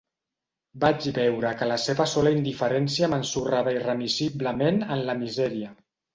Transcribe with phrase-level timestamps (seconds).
[0.83, 5.73] Vaig veure que la seva sola indiferència m'ensorrava irremissiblement en la misèria.